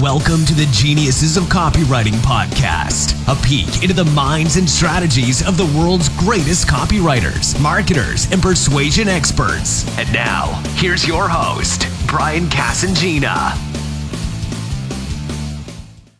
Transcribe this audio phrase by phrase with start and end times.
[0.00, 5.56] Welcome to the Geniuses of Copywriting podcast, a peek into the minds and strategies of
[5.56, 9.86] the world's greatest copywriters, marketers, and persuasion experts.
[9.96, 13.52] And now, here's your host, Brian Casangina.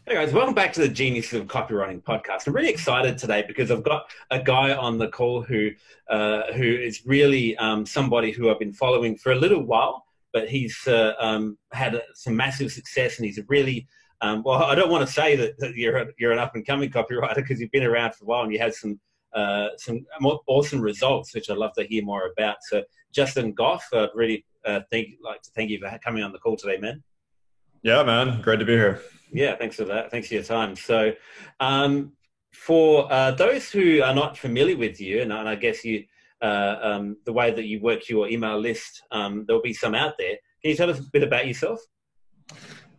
[0.06, 2.46] Hey guys, welcome back to the Geniuses of Copywriting podcast.
[2.46, 5.70] I'm really excited today because I've got a guy on the call who
[6.08, 10.03] uh, who is really um, somebody who I've been following for a little while
[10.34, 13.86] but he's uh, um, had some massive success, and he's a really
[14.20, 14.64] um, well.
[14.64, 17.36] I don't want to say that, that you're a, you're an up and coming copywriter
[17.36, 19.00] because you've been around for a while and you had some
[19.34, 20.04] uh, some
[20.46, 22.56] awesome results, which I'd love to hear more about.
[22.68, 26.38] So, Justin Goff, I'd really uh, think like to thank you for coming on the
[26.38, 27.02] call today, man.
[27.82, 29.02] Yeah, man, great to be here.
[29.32, 30.10] Yeah, thanks for that.
[30.10, 30.74] Thanks for your time.
[30.74, 31.12] So,
[31.60, 32.12] um,
[32.52, 36.04] for uh, those who are not familiar with you, and, and I guess you
[36.44, 39.02] uh, um, the way that you work your email list.
[39.10, 40.36] Um, there'll be some out there.
[40.60, 41.80] Can you tell us a bit about yourself?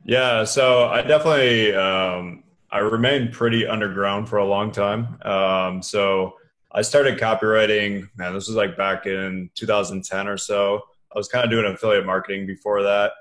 [0.03, 5.19] Yeah, so I definitely um, I remained pretty underground for a long time.
[5.21, 6.33] Um, so
[6.71, 8.09] I started copywriting.
[8.15, 10.81] Man, this was like back in 2010 or so.
[11.13, 13.11] I was kind of doing affiliate marketing before that,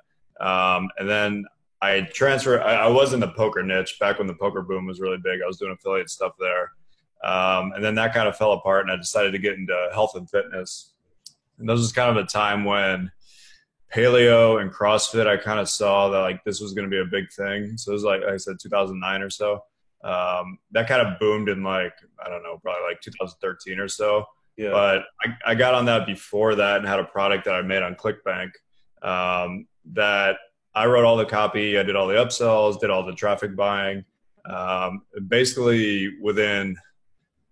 [0.41, 1.45] um, and then
[1.81, 2.61] I transferred.
[2.61, 5.41] I, I was in the poker niche back when the poker boom was really big.
[5.43, 6.73] I was doing affiliate stuff there.
[7.25, 10.15] Um, and then that kind of fell apart, and I decided to get into health
[10.15, 10.93] and fitness.
[11.59, 13.11] And this was kind of a time when
[13.95, 17.05] paleo and CrossFit, I kind of saw that like this was going to be a
[17.05, 17.77] big thing.
[17.79, 19.65] So it was like, like I said, 2009 or so.
[20.03, 24.27] Um, that kind of boomed in like I don't know, probably like 2013 or so.
[24.57, 24.71] Yeah.
[24.71, 27.83] But I, I got on that before that and had a product that I made
[27.83, 28.51] on ClickBank
[29.03, 30.37] um, that
[30.75, 34.05] I wrote all the copy, I did all the upsells, did all the traffic buying.
[34.45, 36.77] Um, basically, within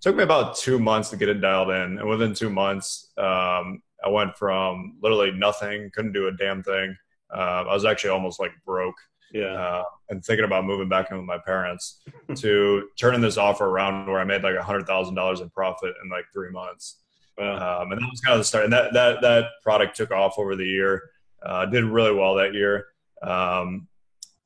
[0.03, 1.99] took me about two months to get it dialed in.
[1.99, 6.97] And within two months, um, I went from literally nothing, couldn't do a damn thing.
[7.35, 8.97] Uh, I was actually almost like broke.
[9.33, 9.55] Yeah.
[9.55, 12.03] Uh, and thinking about moving back in with my parents
[12.35, 15.95] to turning this offer around where I made like a hundred thousand dollars in profit
[16.03, 16.99] in like three months.
[17.39, 17.83] Wow.
[17.83, 18.65] Um, and that was kind of the start.
[18.65, 21.03] And that, that, that product took off over the year.
[21.43, 22.87] Uh, did really well that year.
[23.23, 23.89] Um,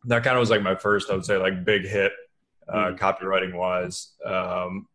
[0.05, 2.13] that kind of was like my first, I would say like big hit,
[2.69, 2.99] uh, mm.
[2.99, 4.13] copywriting wise.
[4.25, 4.87] Um,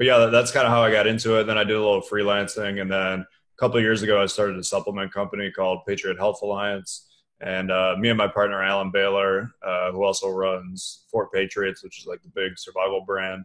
[0.00, 1.44] but yeah, that's kind of how I got into it.
[1.44, 3.26] Then I did a little freelancing, and then a
[3.58, 7.06] couple of years ago, I started a supplement company called Patriot Health Alliance.
[7.42, 12.06] And uh, me and my partner Alan Baylor, uh, who also runs Food4Patriots, which is
[12.06, 13.44] like the big survival brand,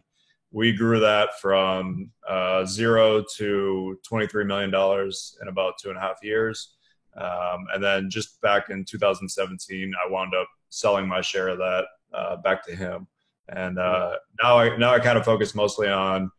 [0.50, 4.70] we grew that from uh, zero to $23 million
[5.42, 6.76] in about two and a half years.
[7.18, 11.84] Um, and then just back in 2017, I wound up selling my share of that
[12.14, 13.08] uh, back to him.
[13.50, 16.32] And uh, now I now I kind of focus mostly on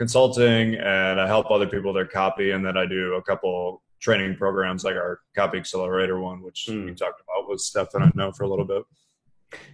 [0.00, 2.52] consulting and I help other people their copy.
[2.52, 6.86] And then I do a couple training programs like our copy accelerator one, which mm.
[6.86, 8.82] we talked about with Stefan I know for a little bit.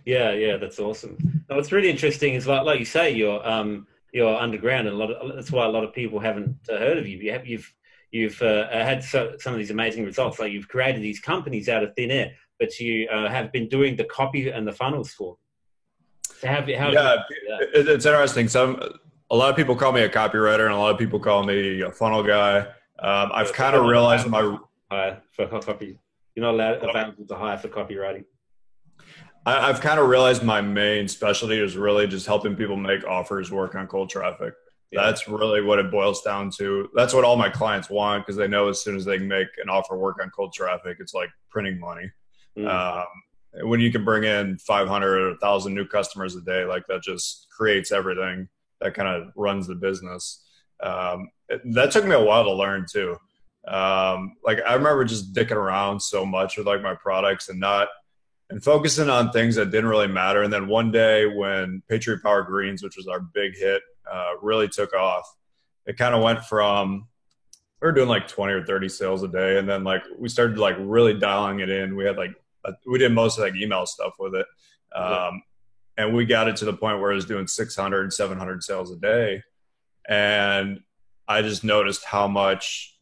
[0.04, 1.16] Yeah, yeah, that's awesome.
[1.48, 4.98] Now, what's really interesting is like, like you say, you're, um, you're underground and a
[4.98, 7.18] lot of, that's why a lot of people haven't uh, heard of you.
[7.18, 7.72] you have, you've,
[8.10, 10.40] you've uh, had so, some of these amazing results.
[10.40, 13.94] Like you've created these companies out of thin air, but you uh, have been doing
[13.94, 15.36] the copy and the funnels for.
[16.40, 18.48] So have, how yeah, you, it's interesting.
[18.48, 18.82] Some
[19.30, 21.80] a lot of people call me a copywriter and a lot of people call me
[21.80, 22.60] a funnel guy.
[22.98, 24.56] Um, I've kind of realized my
[24.90, 25.98] hire for copy.
[26.34, 28.24] You're not allowed available to hire for copywriting.
[29.44, 33.50] I, I've kind of realized my main specialty is really just helping people make offers
[33.50, 34.54] work on cold traffic.
[34.92, 35.04] Yeah.
[35.04, 36.88] That's really what it boils down to.
[36.94, 39.48] That's what all my clients want because they know as soon as they can make
[39.62, 42.10] an offer work on cold traffic, it's like printing money.
[42.56, 42.68] Mm.
[42.68, 47.02] Um, when you can bring in 500 or 1,000 new customers a day, like that
[47.02, 48.48] just creates everything
[48.80, 50.44] that kind of runs the business.
[50.82, 53.16] Um, it, that took me a while to learn too.
[53.66, 57.88] Um, like I remember just dicking around so much with like my products and not
[58.48, 60.42] and focusing on things that didn't really matter.
[60.42, 64.68] And then one day when Patriot Power Greens, which was our big hit, uh, really
[64.68, 65.24] took off,
[65.84, 67.08] it kind of went from
[67.80, 70.58] we were doing like 20 or 30 sales a day, and then like we started
[70.58, 71.94] like really dialing it in.
[71.94, 72.32] We had like
[72.64, 74.46] a, we did most of like email stuff with it.
[74.94, 75.42] Um,
[75.96, 78.96] and we got it to the point where I was doing 600 700 sales a
[78.96, 79.42] day.
[80.08, 80.80] And
[81.28, 82.96] i just noticed how much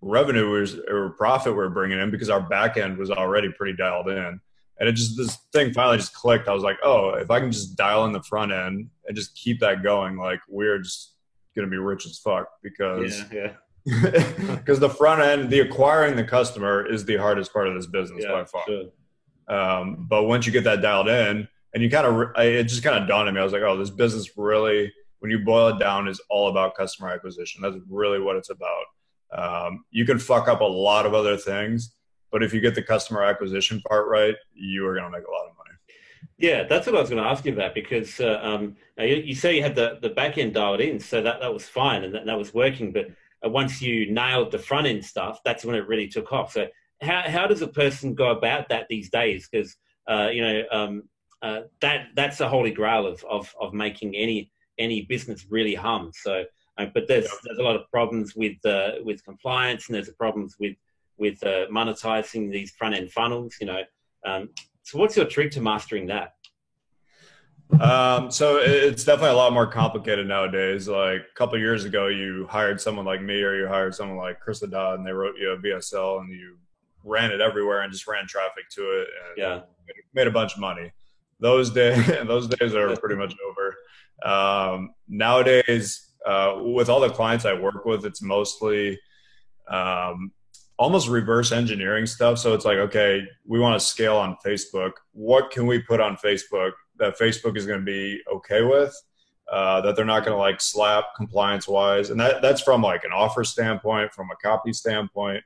[0.00, 3.76] revenue was or profit we we're bringing in because our back end was already pretty
[3.76, 4.40] dialed in.
[4.78, 6.48] And it just this thing finally just clicked.
[6.48, 9.34] I was like oh if i can just dial in the front end and just
[9.34, 11.16] keep that going like we're just
[11.54, 13.52] gonna be rich as fuck because yeah,
[13.84, 18.24] because the front end the acquiring the customer is the hardest part of this business
[18.24, 18.62] yeah, by far.
[18.66, 18.84] sure.
[19.48, 23.00] um, but once you get that dialed in and you kind of it just kind
[23.00, 23.40] of dawned on me.
[23.40, 26.74] I was like, oh, this business really, when you boil it down, is all about
[26.74, 27.62] customer acquisition.
[27.62, 28.84] That's really what it's about.
[29.32, 31.94] Um, you can fuck up a lot of other things,
[32.32, 35.30] but if you get the customer acquisition part right, you are going to make a
[35.30, 35.70] lot of money.
[36.38, 39.34] Yeah, that's what I was going to ask you about because uh, um, you, you,
[39.34, 42.14] say you had the, the back end dialed in, so that, that was fine and
[42.14, 42.92] that, that was working.
[42.92, 43.08] But
[43.44, 46.52] uh, once you nailed the front end stuff, that's when it really took off.
[46.52, 46.66] So
[47.02, 49.48] how, how does a person go about that these days?
[49.50, 49.76] Because
[50.08, 51.02] uh, you know um,
[51.42, 56.10] uh, that that's the holy grail of, of, of making any any business really hum.
[56.14, 56.44] So,
[56.78, 60.56] uh, but there's there's a lot of problems with uh, with compliance and there's problems
[60.58, 60.76] with
[61.18, 63.56] with monetizing these front end funnels.
[63.60, 63.82] You know.
[64.24, 64.50] Um,
[64.82, 66.34] so, what's your trick to mastering that?
[67.78, 70.88] Um, so it's definitely a lot more complicated nowadays.
[70.88, 74.40] Like a couple years ago, you hired someone like me, or you hired someone like
[74.40, 76.56] Chris Dodd, and they wrote you a VSL, and you
[77.04, 79.60] ran it everywhere and just ran traffic to it, and yeah,
[80.14, 80.90] made a bunch of money.
[81.40, 83.76] Those days, those days are pretty much over.
[84.22, 88.98] Um, nowadays, uh, with all the clients I work with, it's mostly
[89.68, 90.32] um,
[90.78, 92.38] almost reverse engineering stuff.
[92.38, 94.92] So it's like, okay, we want to scale on Facebook.
[95.12, 98.94] What can we put on Facebook that Facebook is going to be okay with?
[99.50, 103.02] Uh, that they're not going to like slap compliance wise, and that that's from like
[103.02, 105.42] an offer standpoint, from a copy standpoint,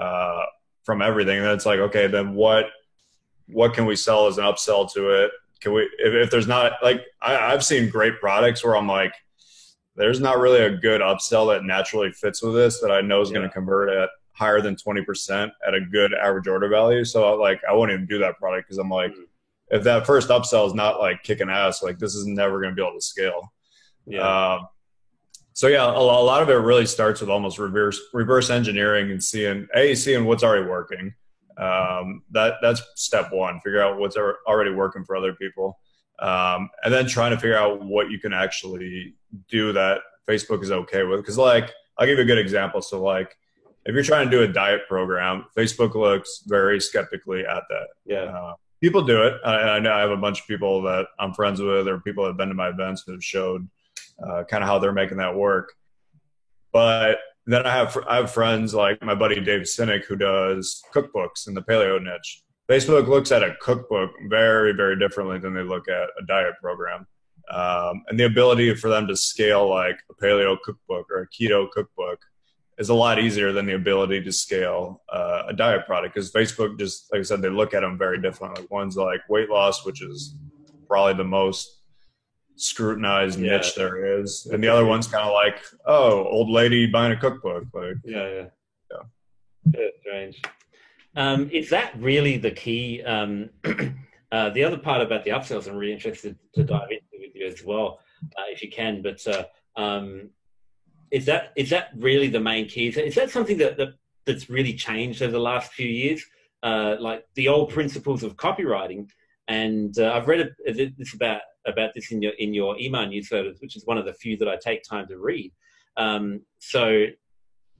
[0.00, 0.44] uh,
[0.84, 1.42] from everything.
[1.42, 2.66] It's like, okay, then what
[3.52, 5.30] what can we sell as an upsell to it?
[5.60, 9.12] Can we if, if there's not like I, I've seen great products where I'm like,
[9.96, 13.30] there's not really a good upsell that naturally fits with this that I know is
[13.30, 13.36] yeah.
[13.36, 17.04] going to convert at higher than 20% at a good average order value.
[17.04, 19.22] So like I won't even do that product because I'm like, mm-hmm.
[19.70, 22.74] if that first upsell is not like kicking ass, like this is never going to
[22.74, 23.52] be able to scale.
[24.06, 24.54] Yeah.
[24.54, 24.68] Um,
[25.52, 29.22] so yeah, a, a, lot of it really starts with almost reverse reverse engineering and
[29.22, 31.12] seeing a seeing what's already working.
[31.60, 33.60] Um, that that's step one.
[33.60, 35.78] Figure out what's already working for other people,
[36.20, 39.14] um, and then trying to figure out what you can actually
[39.48, 41.20] do that Facebook is okay with.
[41.20, 42.80] Because like I'll give you a good example.
[42.80, 43.36] So like
[43.84, 47.86] if you're trying to do a diet program, Facebook looks very skeptically at that.
[48.04, 48.24] Yeah.
[48.24, 49.34] Uh, people do it.
[49.44, 52.24] I, I, know I have a bunch of people that I'm friends with or people
[52.24, 53.68] that have been to my events that have showed
[54.26, 55.72] uh, kind of how they're making that work.
[56.72, 61.48] But then I have I have friends like my buddy Dave Sinek who does cookbooks
[61.48, 62.42] in the paleo niche.
[62.70, 67.06] Facebook looks at a cookbook very very differently than they look at a diet program.
[67.50, 71.68] Um, and the ability for them to scale like a paleo cookbook or a keto
[71.70, 72.20] cookbook
[72.78, 76.78] is a lot easier than the ability to scale uh, a diet product because Facebook
[76.78, 78.66] just, like I said, they look at them very differently.
[78.70, 80.34] One's like weight loss, which is
[80.88, 81.79] probably the most
[82.60, 83.56] scrutinized yeah.
[83.56, 87.16] niche there is, and the other one's kind of like, oh, old lady buying a
[87.16, 87.64] cookbook.
[87.72, 88.44] Like, yeah, yeah,
[88.90, 89.02] yeah.
[89.72, 90.42] yeah strange.
[91.16, 93.02] Um, is that really the key?
[93.02, 93.50] Um,
[94.32, 97.46] uh, the other part about the upsells, I'm really interested to dive into with you
[97.46, 98.00] as well,
[98.36, 99.02] uh, if you can.
[99.02, 99.44] But uh,
[99.76, 100.30] um,
[101.10, 102.88] is that is that really the main key?
[102.88, 103.94] Is that, is that something that, that
[104.26, 106.24] that's really changed over the last few years?
[106.62, 109.08] Uh, like the old principles of copywriting,
[109.48, 113.76] and uh, I've read this about about this in your in your email newsletters, which
[113.76, 115.52] is one of the few that I take time to read.
[115.96, 117.06] Um, so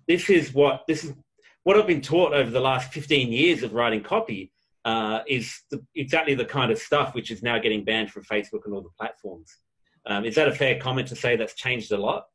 [0.08, 1.14] this is what this is
[1.62, 4.50] what I've been taught over the last 15 years of writing copy
[4.84, 8.64] uh, is the, exactly the kind of stuff which is now getting banned from Facebook
[8.64, 9.58] and all the platforms.
[10.06, 12.26] Um, is that a fair comment to say that's changed a lot?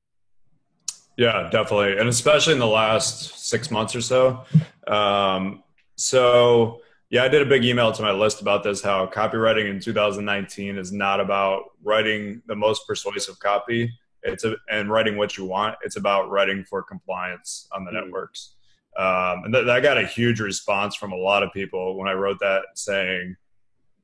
[1.18, 4.44] Yeah, definitely, and especially in the last six months or so.
[4.86, 5.64] Um,
[5.96, 6.82] so
[7.16, 8.82] yeah, I did a big email to my list about this.
[8.82, 13.90] How copywriting in 2019 is not about writing the most persuasive copy.
[14.24, 15.78] It's a, and writing what you want.
[15.82, 18.56] It's about writing for compliance on the mm networks.
[18.98, 22.12] Um, and th- that got a huge response from a lot of people when I
[22.12, 23.38] wrote that, saying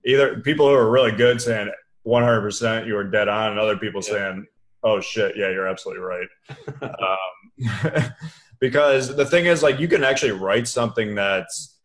[0.06, 1.70] either people who are really good saying
[2.08, 4.14] 100% you were dead on, and other people yeah.
[4.14, 4.48] saying
[4.84, 5.36] Oh shit!
[5.36, 6.28] Yeah, you're absolutely right.
[6.82, 8.14] um,
[8.62, 11.78] because the thing is, like, you can actually write something that's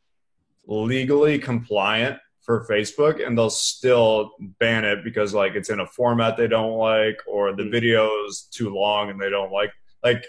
[0.67, 6.37] legally compliant for Facebook, and they'll still ban it because like it's in a format
[6.37, 7.73] they don't like, or the mm.
[7.73, 9.73] video's too long and they don't like.
[10.03, 10.25] Like,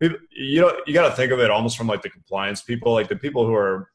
[0.00, 3.08] you know, you got to think of it almost from like the compliance people, like
[3.08, 3.90] the people who are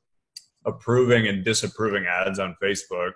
[0.65, 3.13] approving and disapproving ads on Facebook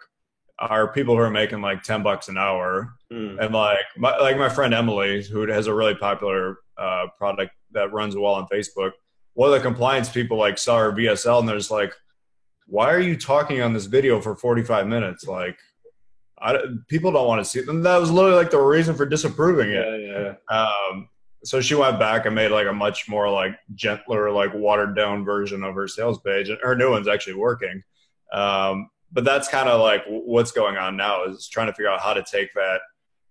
[0.59, 3.39] are people who are making like 10 bucks an hour mm.
[3.39, 7.91] and like my, like my friend emily who has a really popular uh, product that
[7.93, 8.91] runs well on facebook
[9.33, 11.93] one of the compliance people like saw her vsl and they're just like
[12.69, 15.57] why are you talking on this video for 45 minutes like
[16.41, 16.57] I,
[16.87, 19.71] people don't want to see it and that was literally like the reason for disapproving
[19.71, 20.65] it yeah, yeah.
[20.65, 21.09] Um,
[21.43, 25.25] so she went back and made like a much more like gentler like watered down
[25.25, 27.81] version of her sales page and her new one's actually working
[28.33, 31.99] um, but that's kind of like what's going on now is trying to figure out
[31.99, 32.81] how to take that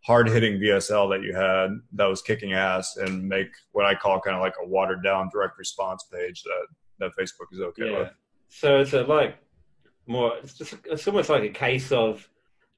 [0.04, 4.20] hard hitting VSL that you had that was kicking ass and make what I call
[4.20, 6.66] kind of like a watered down direct response page that
[6.98, 7.98] that Facebook is okay yeah.
[7.98, 8.08] with.
[8.48, 9.36] So it's a, like
[10.06, 10.36] more.
[10.42, 12.28] It's just it's almost like a case of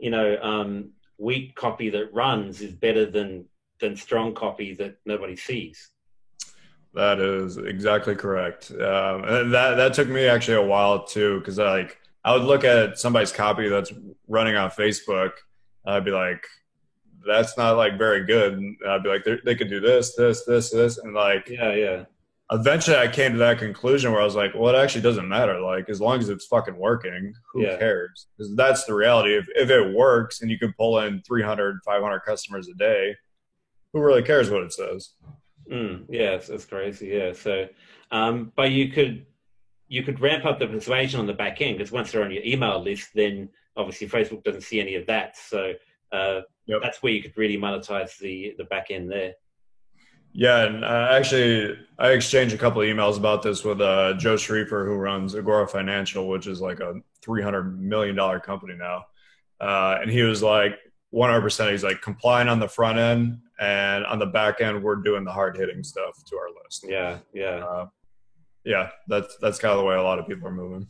[0.01, 3.45] you know, um, weak copy that runs is better than
[3.81, 5.91] than strong copy that nobody sees.
[6.95, 8.71] That is exactly correct.
[8.73, 12.65] Um, and that that took me actually a while too, because like I would look
[12.65, 13.93] at somebody's copy that's
[14.27, 15.33] running on Facebook,
[15.87, 16.45] I'd be like,
[17.27, 18.55] that's not like very good.
[18.55, 22.05] And I'd be like, they could do this, this, this, this, and like, yeah, yeah.
[22.53, 25.61] Eventually, I came to that conclusion where I was like, well, it actually doesn't matter.
[25.61, 27.77] Like, as long as it's fucking working, who yeah.
[27.79, 28.27] cares?
[28.37, 29.37] Because that's the reality.
[29.37, 33.15] If if it works and you can pull in 300, 500 customers a day,
[33.93, 35.11] who really cares what it says?
[35.71, 37.09] Mm, yeah, it's, it's, crazy.
[37.09, 37.33] Yeah.
[37.33, 37.69] So,
[38.11, 39.27] um, but you could
[39.89, 42.45] you could ramp up the persuasion on the back end because once they're on your
[42.45, 45.37] email list, then obviously Facebook doesn't see any of that.
[45.37, 45.73] So
[46.13, 46.81] uh, yep.
[46.83, 49.35] that's where you could really monetize the the back end there.
[50.33, 54.37] Yeah, and uh, actually, I exchanged a couple of emails about this with uh, Joe
[54.37, 59.07] Schriefer, who runs Agora Financial, which is like a three hundred million dollar company now.
[59.61, 60.79] Uh, and he was like,
[61.11, 61.73] one hundred percent.
[61.73, 65.33] He's like complying on the front end, and on the back end, we're doing the
[65.33, 66.87] hard hitting stuff to our list.
[66.89, 67.87] Yeah, yeah, uh,
[68.65, 68.91] yeah.
[69.09, 70.87] That's that's kind of the way a lot of people are moving.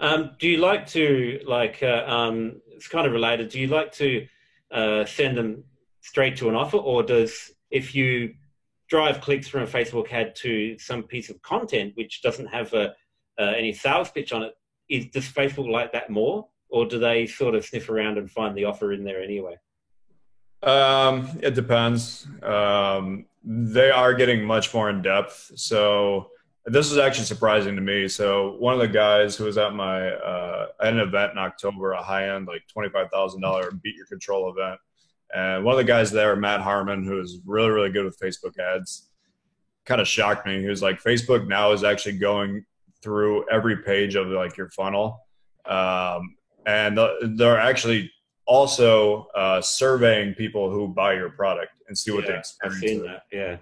[0.00, 1.82] Um, do you like to like?
[1.82, 3.50] Uh, um, it's kind of related.
[3.50, 4.26] Do you like to
[4.70, 5.64] uh, send them
[6.00, 8.34] straight to an offer, or does if you
[8.92, 12.92] drive clicks from a Facebook ad to some piece of content which doesn't have a,
[13.40, 14.52] uh, any sales pitch on it,
[14.90, 18.54] is does Facebook like that more, or do they sort of sniff around and find
[18.54, 19.56] the offer in there anyway?
[20.62, 22.26] Um, it depends.
[22.42, 25.52] Um, they are getting much more in depth.
[25.54, 26.28] So
[26.66, 28.08] this is actually surprising to me.
[28.08, 31.92] So one of the guys who was at my uh, at an event in October,
[31.92, 34.78] a high end like twenty five thousand dollar beat your control event
[35.32, 38.58] and one of the guys there, Matt Harmon, who is really, really good with Facebook
[38.58, 39.08] ads,
[39.86, 40.60] kind of shocked me.
[40.60, 42.64] He was like, Facebook now is actually going
[43.02, 45.20] through every page of like your funnel.
[45.66, 46.36] Um,
[46.66, 46.98] and
[47.36, 48.10] they're actually
[48.46, 52.76] also uh, surveying people who buy your product and see what yeah, they experience.
[52.76, 53.22] I've seen that.
[53.32, 53.56] Yeah.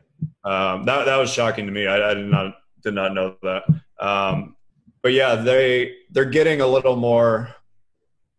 [0.44, 1.86] Um, that, that was shocking to me.
[1.86, 3.64] I, I, did not, did not know that.
[3.98, 4.56] Um,
[5.02, 7.54] but yeah, they, they're getting a little more,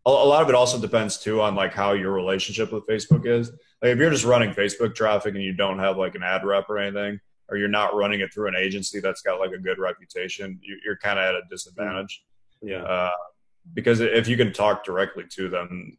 [0.05, 3.49] a lot of it also depends too on like how your relationship with Facebook is.
[3.81, 6.69] Like if you're just running Facebook traffic and you don't have like an ad rep
[6.69, 9.77] or anything, or you're not running it through an agency that's got like a good
[9.77, 12.23] reputation, you, are kind of at a disadvantage.
[12.61, 12.83] Yeah.
[12.83, 13.11] Uh,
[13.73, 15.95] because if you can talk directly to them,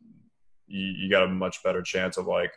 [0.67, 2.53] you, you, got a much better chance of like,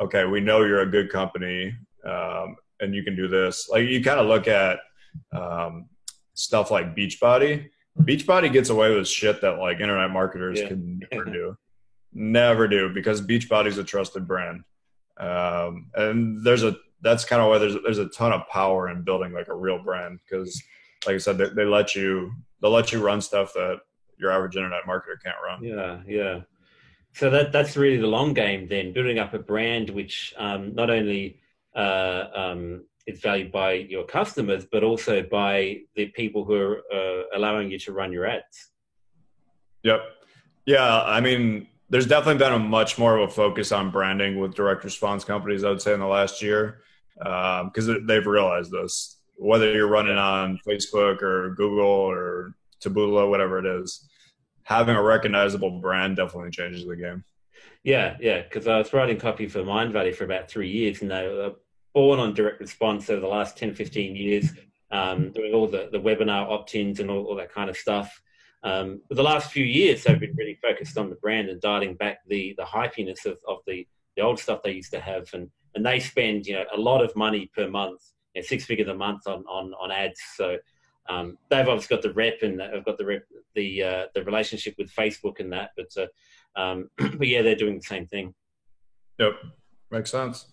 [0.00, 3.68] okay, we know you're a good company, um, and you can do this.
[3.68, 4.78] Like you kind of look at
[5.32, 5.86] um,
[6.34, 7.68] stuff like Beachbody
[8.00, 10.68] Beachbody gets away with shit that like internet marketers yeah.
[10.68, 11.56] can never do,
[12.12, 14.64] never do because Beachbody's a trusted brand,
[15.18, 19.02] um, and there's a that's kind of why there's there's a ton of power in
[19.02, 20.62] building like a real brand because,
[21.06, 23.80] like I said, they, they let you they'll let you run stuff that
[24.18, 25.62] your average internet marketer can't run.
[25.62, 26.40] Yeah, yeah.
[27.14, 30.90] So that that's really the long game then, building up a brand which um, not
[30.90, 31.40] only
[31.74, 37.22] uh, um, it's valued by your customers, but also by the people who are uh,
[37.34, 38.70] allowing you to run your ads.
[39.82, 40.02] Yep.
[40.66, 41.02] Yeah.
[41.02, 44.84] I mean, there's definitely been a much more of a focus on branding with direct
[44.84, 46.82] response companies, I would say, in the last year,
[47.16, 49.16] because um, they've realized this.
[49.36, 52.52] Whether you're running on Facebook or Google or
[52.84, 54.06] Taboola, whatever it is,
[54.64, 57.24] having a recognizable brand definitely changes the game.
[57.84, 58.42] Yeah, yeah.
[58.42, 61.52] Because I was writing copy for Mindvalley for about three years, and they
[61.94, 64.50] born on direct response over the last 10, 15 years,
[64.90, 68.20] um, doing all the, the webinar opt-ins and all, all that kind of stuff.
[68.62, 72.18] Um, the last few years, they've been really focused on the brand and dialing back
[72.26, 75.28] the the hypiness of, of the, the old stuff they used to have.
[75.32, 78.02] And, and they spend you know a lot of money per month,
[78.34, 80.20] you know, six figures a month on, on, on ads.
[80.34, 80.58] So
[81.08, 83.22] um, they've obviously got the rep and they've got the rep,
[83.54, 85.70] the uh, the relationship with Facebook and that.
[85.76, 88.34] But uh, um, but yeah, they're doing the same thing.
[89.18, 89.34] Yep,
[89.90, 90.46] makes sense.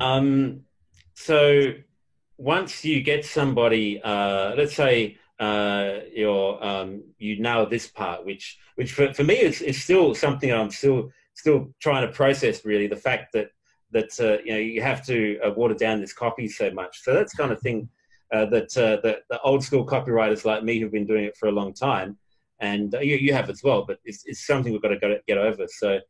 [0.00, 0.62] Um,
[1.14, 1.72] so
[2.38, 8.58] once you get somebody, uh, let's say uh, you're, um, you nail this part, which
[8.76, 12.64] which for, for me is, is still something I'm still still trying to process.
[12.64, 13.48] Really, the fact that
[13.92, 17.02] that uh, you know you have to uh, water down this copy so much.
[17.02, 17.88] So that's kind of thing
[18.32, 21.48] uh, that uh, the, the old school copywriters like me who've been doing it for
[21.48, 22.18] a long time,
[22.60, 23.84] and you, you have as well.
[23.86, 25.66] But it's, it's something we've got to get over.
[25.68, 26.00] So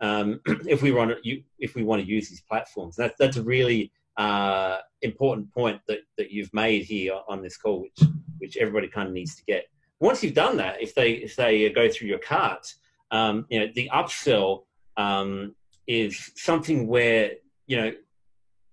[0.00, 2.96] um, if we want to if we want to use these platforms.
[2.96, 7.82] That's that's a really uh, important point that, that you've made here on this call,
[7.82, 8.08] which
[8.38, 9.64] which everybody kind of needs to get.
[10.00, 12.66] Once you've done that, if they if they go through your cart,
[13.10, 14.64] um, you know the upsell
[14.96, 15.54] um,
[15.86, 17.32] is something where
[17.66, 17.92] you know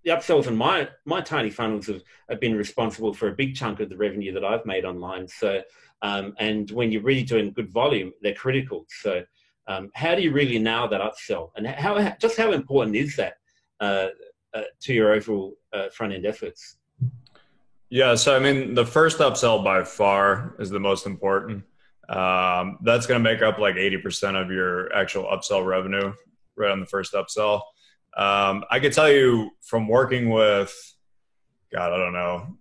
[0.03, 3.79] the upsells in my my tiny funnels have, have been responsible for a big chunk
[3.79, 5.27] of the revenue that I've made online.
[5.27, 5.61] So
[6.01, 8.85] um, and when you're really doing good volume, they're critical.
[8.89, 9.23] So
[9.71, 13.33] um, how do you really nail that upsell, and how just how important is that
[13.79, 14.07] uh,
[14.53, 16.77] uh, to your overall uh, front end efforts?
[17.89, 21.63] Yeah, so I mean, the first upsell by far is the most important.
[22.09, 26.13] Um, that's going to make up like 80% of your actual upsell revenue
[26.57, 27.61] right on the first upsell.
[28.17, 30.73] Um, I could tell you from working with,
[31.73, 32.57] God, I don't know,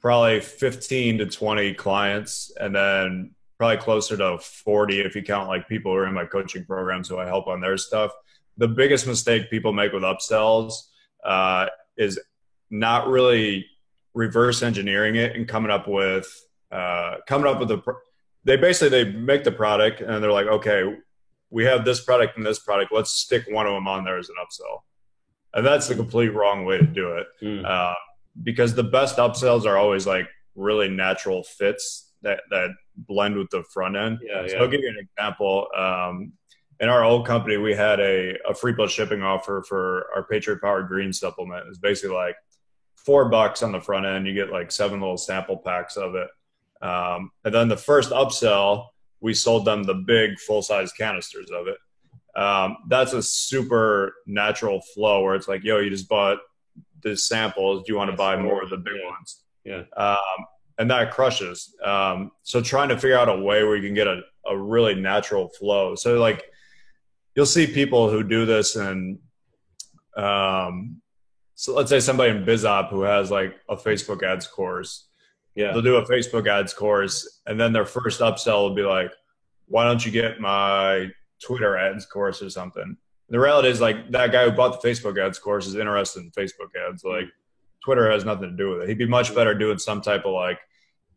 [0.00, 5.68] probably 15 to 20 clients, and then probably closer to 40 if you count like
[5.68, 8.12] people who are in my coaching programs who I help on their stuff.
[8.58, 10.74] The biggest mistake people make with upsells
[11.24, 12.18] uh, is
[12.70, 13.66] not really
[14.14, 16.26] reverse engineering it and coming up with
[16.72, 17.82] uh, coming up with the
[18.44, 20.96] they basically they make the product and they're like okay
[21.50, 24.28] we have this product and this product let's stick one of them on there as
[24.28, 24.80] an upsell
[25.54, 27.64] and that's the complete wrong way to do it mm.
[27.64, 27.94] uh,
[28.42, 33.62] because the best upsells are always like really natural fits that that blend with the
[33.72, 34.62] front end yeah, so yeah.
[34.62, 36.32] i'll give you an example um,
[36.80, 40.60] in our old company we had a, a free plus shipping offer for our patriot
[40.60, 42.36] power green supplement it's basically like
[43.06, 44.26] four bucks on the front end.
[44.26, 46.28] You get like seven little sample packs of it.
[46.82, 48.88] Um, and then the first upsell,
[49.20, 51.78] we sold them the big full size canisters of it.
[52.38, 56.38] Um, that's a super natural flow where it's like, yo, you just bought
[57.02, 57.84] the samples.
[57.86, 59.10] Do you want to buy more of the big yeah.
[59.10, 59.42] ones?
[59.64, 59.82] Yeah.
[59.96, 60.46] Um,
[60.78, 61.74] and that crushes.
[61.84, 64.94] Um, so trying to figure out a way where you can get a, a really
[64.94, 65.94] natural flow.
[65.94, 66.44] So like
[67.34, 69.18] you'll see people who do this and
[70.16, 71.00] um,
[71.54, 75.08] so let's say somebody in BizOp who has like a Facebook ads course.
[75.54, 75.72] Yeah.
[75.72, 79.10] They'll do a Facebook ads course and then their first upsell will be like,
[79.66, 81.10] why don't you get my
[81.42, 82.96] Twitter ads course or something?
[83.28, 86.30] The reality is like that guy who bought the Facebook ads course is interested in
[86.30, 87.02] Facebook ads.
[87.02, 87.26] Like
[87.86, 88.88] Twitter has nothing to do with it.
[88.88, 90.58] He'd be much better doing some type of like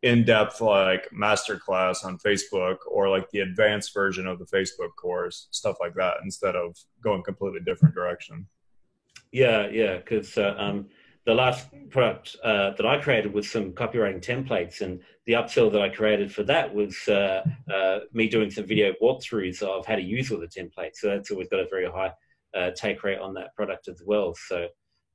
[0.03, 5.77] in-depth like masterclass on Facebook or like the advanced version of the Facebook course, stuff
[5.79, 8.45] like that, instead of going completely different direction.
[9.31, 10.89] Yeah, yeah, because uh, um,
[11.25, 15.81] the last product uh, that I created was some copywriting templates, and the upsell that
[15.81, 17.41] I created for that was uh,
[17.73, 20.97] uh me doing some video walkthroughs of how to use all the templates.
[20.97, 22.13] So that's always got a very high
[22.55, 24.35] uh, take rate on that product as well.
[24.35, 24.67] So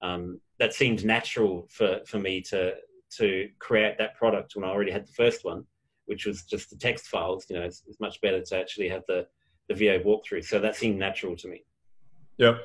[0.05, 2.75] um, that seemed natural for, for me to
[3.19, 5.65] to create that product when I already had the first one,
[6.07, 7.47] which was just the text files.
[7.49, 9.27] You know, it's, it's much better to actually have the
[9.69, 10.45] the video walkthrough.
[10.45, 11.65] So that seemed natural to me.
[12.39, 12.57] Yep.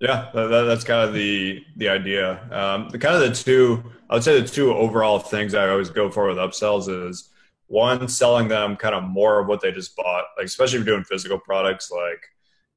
[0.00, 2.26] Yeah, that, that's kind of the the idea.
[2.50, 5.90] Um, the kind of the two, I would say the two overall things I always
[5.90, 7.30] go for with upsells is
[7.68, 10.96] one, selling them kind of more of what they just bought, like especially if you're
[10.96, 12.22] doing physical products, like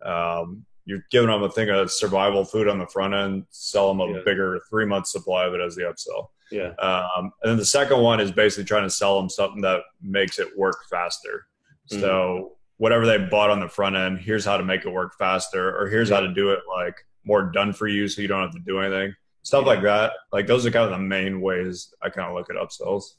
[0.09, 3.99] um, you're giving them a thing of survival food on the front end, sell them
[3.99, 4.19] a yeah.
[4.23, 6.27] bigger three month supply of it as the upsell.
[6.51, 6.73] Yeah.
[6.79, 10.37] Um, and then the second one is basically trying to sell them something that makes
[10.37, 11.47] it work faster.
[11.91, 12.01] Mm-hmm.
[12.01, 15.75] So whatever they bought on the front end, here's how to make it work faster,
[15.75, 16.17] or here's yeah.
[16.17, 18.79] how to do it like more done for you so you don't have to do
[18.79, 19.15] anything.
[19.41, 19.73] Stuff yeah.
[19.73, 20.13] like that.
[20.31, 23.15] Like those are kind of the main ways I kind of look at upsells.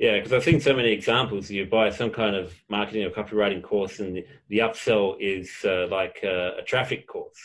[0.00, 1.50] Yeah, because I've seen so many examples.
[1.50, 5.88] You buy some kind of marketing or copywriting course, and the, the upsell is uh,
[5.90, 7.38] like a, a, traffic course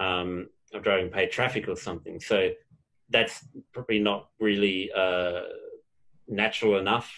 [0.00, 2.18] um, of driving paid traffic or something.
[2.18, 2.52] So
[3.10, 5.42] that's probably not really uh,
[6.26, 7.12] natural enough.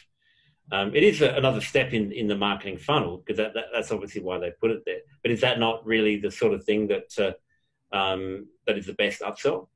[0.72, 3.92] Um, it is a, another step in, in the marketing funnel because that, that, that's
[3.92, 5.02] obviously why they put it there.
[5.22, 7.36] But is that not really the sort of thing that
[7.92, 9.68] uh, um, that is the best upsell?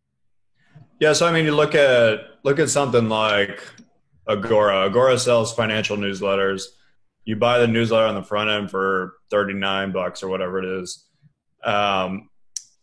[0.98, 3.62] Yeah, so I mean, you look at look at something like
[4.28, 4.86] Agora.
[4.86, 6.64] Agora sells financial newsletters.
[7.24, 10.80] You buy the newsletter on the front end for thirty nine bucks or whatever it
[10.80, 11.04] is.
[11.64, 12.30] Um,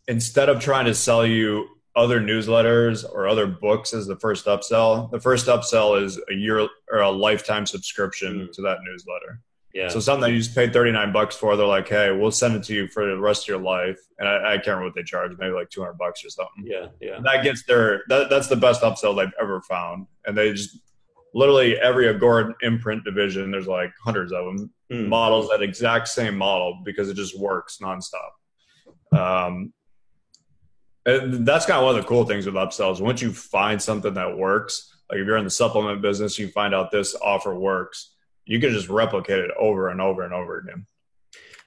[0.07, 5.09] instead of trying to sell you other newsletters or other books as the first upsell,
[5.11, 8.51] the first upsell is a year or a lifetime subscription mm.
[8.51, 9.39] to that newsletter.
[9.73, 9.89] Yeah.
[9.89, 12.63] So something that you just paid 39 bucks for, they're like, hey, we'll send it
[12.63, 13.99] to you for the rest of your life.
[14.19, 16.65] And I, I can't remember what they charge, maybe like 200 bucks or something.
[16.65, 16.87] Yeah.
[17.01, 17.17] Yeah.
[17.17, 20.07] And that gets their, that, that's the best upsell they've ever found.
[20.25, 20.77] And they just,
[21.35, 25.07] literally every Agora imprint division, there's like hundreds of them, mm.
[25.07, 28.31] models that exact same model because it just works nonstop.
[29.15, 29.71] Um,
[31.05, 32.99] and that's kind of one of the cool things with upsells.
[32.99, 36.73] Once you find something that works, like if you're in the supplement business, you find
[36.73, 40.85] out this offer works you can just replicate it over and over and over again.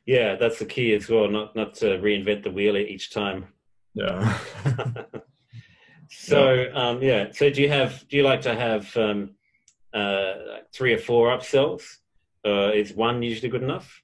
[0.07, 1.29] Yeah, that's the key as well.
[1.29, 3.49] Not not to reinvent the wheel each time.
[3.95, 4.39] Yeah.
[6.11, 6.69] so yeah.
[6.73, 7.27] Um, yeah.
[7.33, 8.07] So do you have?
[8.09, 9.35] Do you like to have um,
[9.99, 11.83] uh, three or four upsells?
[12.45, 14.03] Uh, is one usually good enough?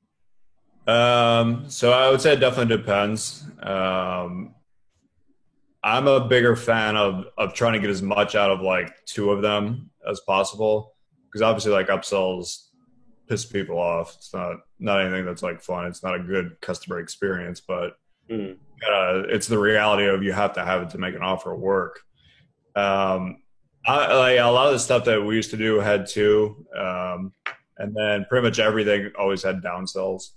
[0.86, 3.44] Um, so I would say it definitely depends.
[3.62, 4.54] Um,
[5.82, 9.30] I'm a bigger fan of of trying to get as much out of like two
[9.30, 10.94] of them as possible
[11.26, 12.68] because obviously like upsells
[13.28, 14.14] piss people off.
[14.16, 15.86] It's not not anything that's like fun.
[15.86, 17.96] It's not a good customer experience, but
[18.30, 18.52] mm.
[18.52, 22.00] uh, it's the reality of you have to have it to make an offer work.
[22.76, 23.42] Um,
[23.86, 27.32] I, like a lot of the stuff that we used to do had two, um,
[27.78, 30.30] and then pretty much everything always had downsells.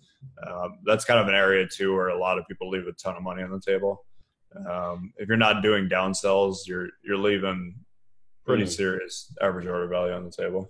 [0.46, 3.16] Um, that's kind of an area too where a lot of people leave a ton
[3.16, 4.06] of money on the table.
[4.70, 7.76] Um, if you're not doing downsells, you're you're leaving
[8.46, 8.70] pretty mm.
[8.70, 10.70] serious average order value on the table.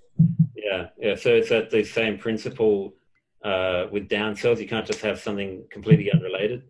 [0.56, 1.16] Yeah, yeah.
[1.16, 2.96] So it's that the same principle
[3.44, 4.60] uh, with downsells.
[4.60, 6.64] You can't just have something completely unrelated.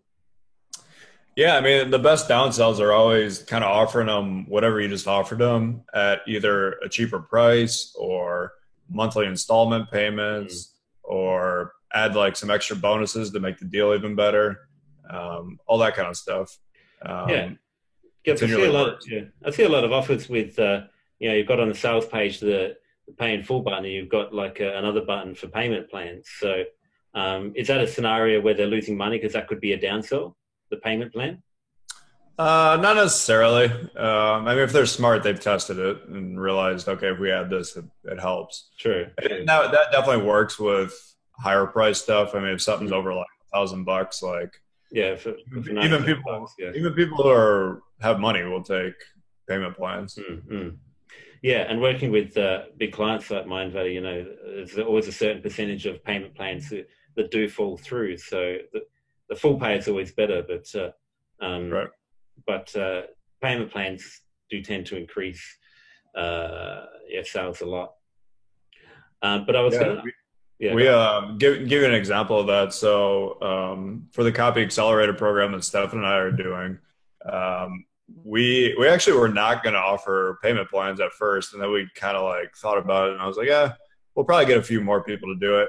[1.38, 5.06] Yeah, I mean the best downsells are always kind of offering them whatever you just
[5.06, 8.54] offered them at either a cheaper price or
[8.90, 11.12] monthly installment payments mm.
[11.12, 14.68] or add like some extra bonuses to make the deal even better.
[15.08, 16.58] Um, all that kind of stuff.
[17.06, 17.50] Um, yeah.
[18.24, 18.88] Yeah, I see a lot.
[18.88, 20.82] Of, yeah, I see a lot of offers with uh,
[21.20, 23.94] you know you've got on the sales page the, the pay in full button, and
[23.94, 26.26] you've got like a, another button for payment plans.
[26.40, 26.64] So
[27.14, 30.34] um, is that a scenario where they're losing money because that could be a downsell,
[30.70, 31.42] the payment plan?
[32.38, 33.64] Uh, not necessarily.
[33.96, 37.50] Um, I mean, if they're smart, they've tested it and realized, okay, if we add
[37.50, 38.68] this, it, it helps.
[38.78, 39.08] True.
[39.18, 40.94] That, that definitely works with
[41.32, 42.36] higher price stuff.
[42.36, 42.98] I mean, if something's mm-hmm.
[42.98, 44.52] over like a thousand bucks, like
[44.92, 46.70] yeah, for, for even people, bucks, yeah.
[46.76, 48.94] even people who are have money will take
[49.48, 50.16] payment plans.
[50.16, 50.76] Mm-hmm.
[51.42, 55.42] Yeah, and working with uh, big clients like Mindvalley, you know, there's always a certain
[55.42, 58.16] percentage of payment plans that, that do fall through.
[58.18, 58.82] So the,
[59.28, 60.90] the full pay is always better, but uh,
[61.44, 61.88] um, right.
[62.46, 63.02] but uh,
[63.42, 65.42] payment plans do tend to increase
[66.16, 67.94] uh, yeah sales a lot.
[69.22, 70.02] Uh, but I was yeah, going to.
[70.60, 72.72] Yeah, we um, give give you an example of that.
[72.72, 76.78] So um, for the copy accelerator program that Stefan and I are doing,
[77.30, 77.84] um,
[78.24, 81.88] we we actually were not going to offer payment plans at first, and then we
[81.94, 83.74] kind of like thought about it, and I was like, yeah,
[84.14, 85.68] we'll probably get a few more people to do it.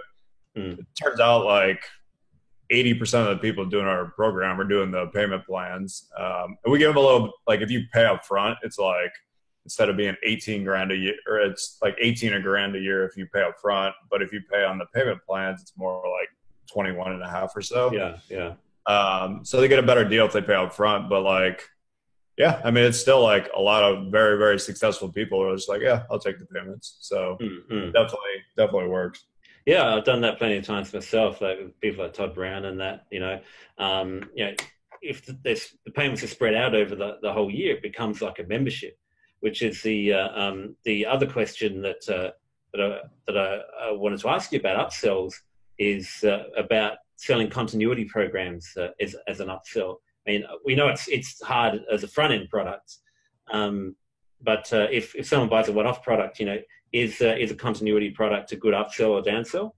[0.57, 0.79] Mm.
[0.79, 1.83] It turns out like
[2.69, 6.71] eighty percent of the people doing our program are doing the payment plans, um, and
[6.71, 9.11] we give them a little like if you pay up front, it's like
[9.65, 13.05] instead of being 18 grand a year or it's like 18 a grand a year
[13.05, 16.01] if you pay up front but if you pay on the payment plans it's more
[16.19, 16.29] like
[16.71, 18.53] 21 and a half or so yeah yeah
[18.87, 21.69] um, so they get a better deal if they pay up front but like
[22.39, 25.67] yeah, I mean, it's still like a lot of very, very successful people are just
[25.67, 26.95] like, yeah, I'll take the payments.
[27.01, 27.91] So mm-hmm.
[27.91, 29.25] definitely, definitely works.
[29.65, 32.79] Yeah, I've done that plenty of times myself, like with people like Todd Brown and
[32.79, 33.39] that, you know,
[33.77, 34.53] um, you know,
[35.01, 35.33] if the,
[35.85, 38.97] the payments are spread out over the, the whole year, it becomes like a membership,
[39.39, 42.31] which is the uh, um, the other question that uh,
[42.73, 45.33] that, I, that I, I, wanted to ask you about upsells
[45.77, 49.95] is uh, about selling continuity programs uh, as, as an upsell.
[50.27, 52.97] I mean, we know it's it's hard as a front end product,
[53.51, 53.95] um,
[54.41, 56.57] but uh, if if someone buys a one off product, you know,
[56.91, 59.73] is uh, is a continuity product a good upsell or downsell?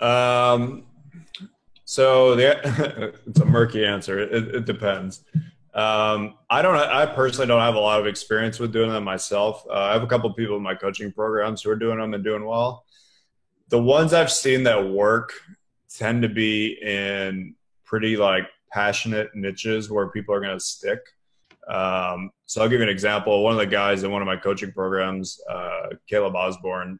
[0.00, 0.84] Um,
[1.84, 4.18] so the it's a murky answer.
[4.18, 5.24] It, it depends.
[5.74, 6.76] Um, I don't.
[6.76, 9.64] I personally don't have a lot of experience with doing them myself.
[9.68, 12.22] Uh, I have a couple people in my coaching programs who are doing them and
[12.22, 12.84] doing well.
[13.68, 15.32] The ones I've seen that work
[15.88, 17.54] tend to be in
[17.84, 21.00] pretty like passionate niches where people are going to stick.
[21.68, 23.42] Um, so I'll give you an example.
[23.42, 26.98] One of the guys in one of my coaching programs, uh, Caleb Osborne,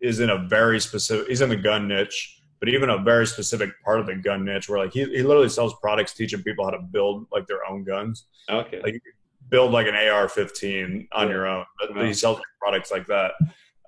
[0.00, 1.28] is in a very specific.
[1.28, 4.68] He's in the gun niche, but even a very specific part of the gun niche
[4.68, 7.84] where like he, he literally sells products teaching people how to build like their own
[7.84, 8.26] guns.
[8.50, 8.80] Okay.
[8.82, 9.00] Like
[9.48, 11.32] build like an AR-15 on yeah.
[11.32, 11.64] your own.
[11.78, 12.02] But wow.
[12.02, 13.34] he sells products like that.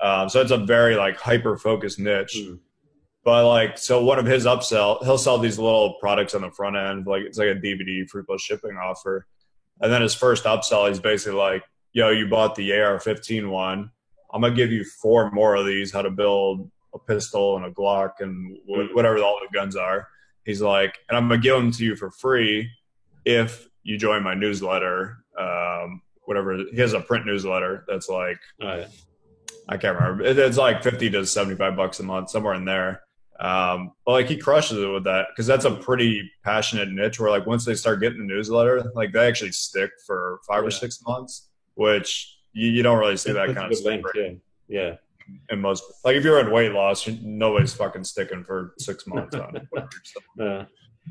[0.01, 2.37] Um, so it's a very like hyper focused niche.
[2.39, 2.61] Mm.
[3.25, 6.77] But like, so one of his upsell, he'll sell these little products on the front
[6.77, 9.27] end, like it's like a DVD free plus shipping offer.
[9.81, 13.91] And then his first upsell, he's basically like, "Yo, you bought the AR-15 one.
[14.33, 15.93] I'm gonna give you four more of these.
[15.93, 20.09] How to build a pistol and a Glock and wh- whatever all the guns are."
[20.45, 22.71] He's like, and I'm gonna give them to you for free
[23.25, 25.19] if you join my newsletter.
[25.39, 28.87] Um, whatever he has a print newsletter that's like, oh, yeah.
[29.69, 30.25] I can't remember.
[30.25, 33.03] It's like 50 to 75 bucks a month, somewhere in there.
[33.41, 37.31] Um, but like he crushes it with that because that's a pretty passionate niche where
[37.31, 40.69] like once they start getting the newsletter, like they actually stick for five yeah.
[40.69, 44.01] or six months, which you, you don't really see that kind of stuff.
[44.15, 44.31] Yeah.
[44.69, 44.95] yeah.
[45.49, 49.57] And most like if you're in weight loss, nobody's fucking sticking for six months on
[49.57, 49.67] it.
[50.41, 50.65] uh,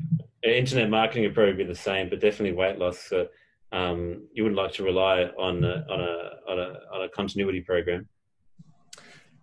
[0.48, 3.10] internet marketing would probably be the same, but definitely weight loss.
[3.10, 3.24] Uh,
[3.72, 7.60] um, you wouldn't like to rely on a, on a on a on a continuity
[7.60, 8.08] program.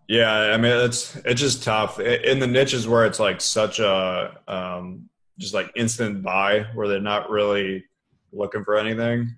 [0.07, 4.39] Yeah, I mean it's it's just tough in the niches where it's like such a
[4.47, 7.83] um, just like instant buy where they're not really
[8.31, 9.35] looking for anything.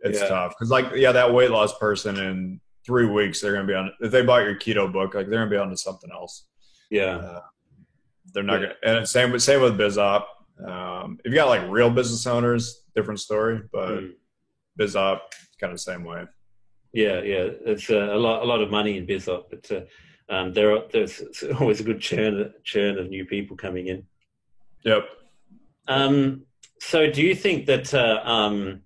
[0.00, 0.28] It's yeah.
[0.28, 3.76] tough because like yeah, that weight loss person in three weeks they're going to be
[3.76, 3.90] on.
[4.00, 6.46] If they bought your keto book, like they're going to be on to something else.
[6.90, 7.40] Yeah, uh,
[8.34, 8.70] they're not going.
[8.82, 10.24] to And same with same with BizOp.
[10.66, 13.62] Um, if you got like real business owners, different story.
[13.72, 14.12] But mm.
[14.78, 15.20] BizOp,
[15.58, 16.24] kind of the same way.
[16.92, 19.80] Yeah, yeah, it's uh, a lot a lot of money in BizOp, but uh,
[20.32, 21.22] um, there are, there's
[21.58, 24.06] always a good churn churn of new people coming in.
[24.84, 25.08] Yep.
[25.88, 26.42] Um,
[26.80, 28.82] so, do you think that uh, um,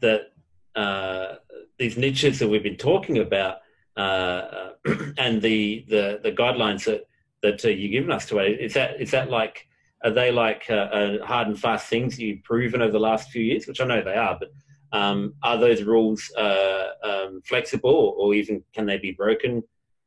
[0.00, 0.32] that
[0.74, 1.36] uh,
[1.78, 3.58] these niches that we've been talking about
[3.96, 4.70] uh,
[5.18, 7.06] and the, the the guidelines that
[7.42, 9.68] that uh, you've given us today is that is that like
[10.04, 13.42] are they like uh, uh, hard and fast things you've proven over the last few
[13.42, 13.66] years?
[13.66, 14.52] Which I know they are, but
[14.92, 19.62] um, are those rules um, flexible, or even can they be broken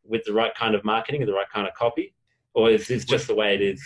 [0.07, 2.13] with the right kind of marketing and the right kind of copy,
[2.53, 3.81] or is this just the way it is?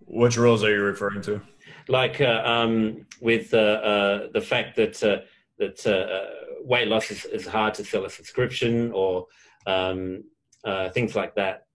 [0.00, 1.40] Which rules are you referring to?
[1.88, 5.18] Like uh, um, with uh, uh, the fact that uh,
[5.58, 9.26] that uh, weight loss is, is, hard to sell a subscription, or
[9.66, 10.24] um,
[10.64, 11.66] uh, things like that.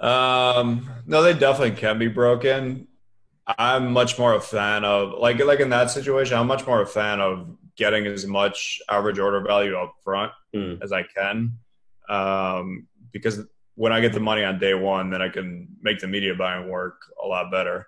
[0.00, 2.86] Um, no, they definitely can be broken.
[3.56, 6.36] I'm much more a fan of like like in that situation.
[6.36, 10.82] I'm much more a fan of getting as much average order value up front mm.
[10.82, 11.58] as I can.
[12.08, 13.40] Um, because
[13.74, 16.68] when I get the money on day one, then I can make the media buying
[16.68, 17.86] work a lot better.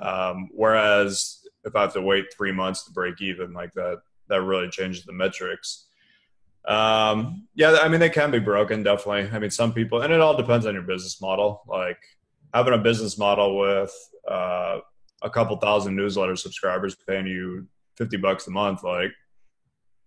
[0.00, 4.42] Um, whereas if I have to wait three months to break even, like that, that
[4.42, 5.86] really changes the metrics.
[6.66, 9.28] Um, yeah, I mean, they can be broken, definitely.
[9.34, 11.62] I mean, some people, and it all depends on your business model.
[11.66, 11.98] Like
[12.54, 13.92] having a business model with
[14.26, 14.78] uh,
[15.24, 19.10] a couple thousand newsletter subscribers paying you 50 bucks a month, like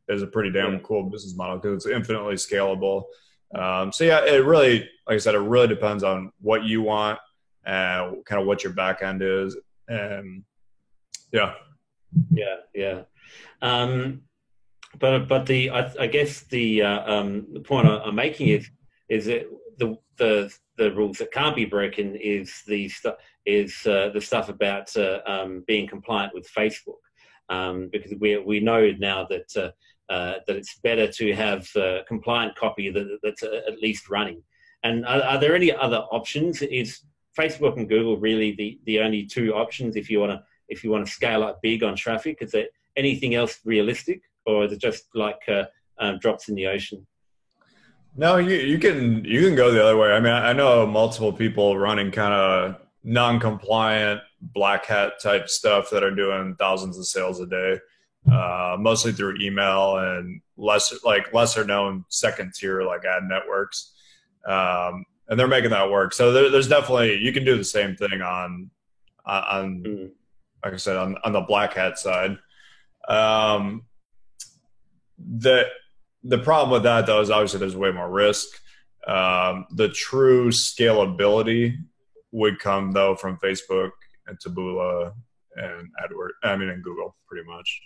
[0.08, 3.04] is a pretty damn cool business model because it's infinitely scalable.
[3.54, 7.20] Um, so yeah, it really, like I said, it really depends on what you want
[7.66, 9.58] and kind of what your back end is.
[9.88, 10.44] And
[11.34, 11.54] yeah,
[12.32, 13.02] yeah, yeah.
[13.62, 14.22] Um,
[15.00, 18.70] but but the I, I guess the uh, um, the point I'm making is
[19.10, 24.10] is that the the the rules that can't be broken is the stuff is uh,
[24.14, 27.02] the stuff about uh, um, being compliant with Facebook
[27.50, 32.00] um, because we we know now that uh, uh, that it's better to have uh,
[32.08, 34.42] compliant copy that, that's uh, at least running.
[34.84, 36.62] And are, are, there any other options?
[36.62, 37.02] Is
[37.38, 40.92] Facebook and Google really the, the only two options if you want to if you
[40.92, 42.38] want to scale up big on traffic?
[42.42, 45.40] Is there anything else realistic, or is it just like
[46.00, 47.06] um, drops in the ocean?
[48.18, 50.12] No, you you can you can go the other way.
[50.12, 56.04] I mean, I know multiple people running kind of non-compliant black hat type stuff that
[56.04, 57.80] are doing thousands of sales a day
[58.32, 63.94] uh, mostly through email and less like lesser known second tier like ad networks.
[64.46, 66.14] Um, and they're making that work.
[66.14, 68.70] So there, there's definitely you can do the same thing on
[69.26, 70.10] on mm.
[70.64, 72.38] like I said on on the black hat side.
[73.08, 73.86] Um,
[75.18, 75.68] the
[76.24, 78.48] the problem with that though is obviously there's way more risk.
[79.08, 81.78] Um, the true scalability
[82.32, 83.92] would come though from Facebook
[84.28, 85.14] and Taboola
[85.56, 86.30] and AdWord.
[86.44, 87.82] I mean, and Google pretty much.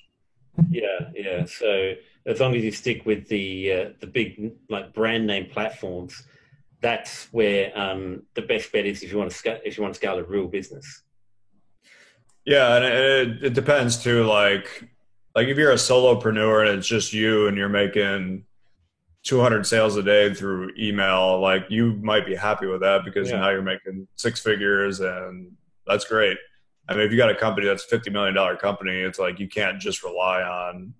[0.70, 1.46] Yeah, yeah.
[1.46, 1.94] So
[2.26, 6.24] as long as you stick with the uh, the big like brand name platforms,
[6.82, 9.94] that's where um, the best bet is if you want to scale, if you want
[9.94, 11.04] to scale a real business.
[12.46, 14.26] Yeah, and it, it depends too.
[14.26, 14.89] Like,
[15.36, 18.46] like if you're a solopreneur and it's just you and you're making
[19.24, 23.39] 200 sales a day through email, like you might be happy with that because yeah.
[23.39, 25.52] now you're making six figures and
[25.86, 26.38] that's great.
[26.88, 29.48] I mean, if you got a company that's fifty million dollar company, it's like you
[29.48, 30.94] can't just rely on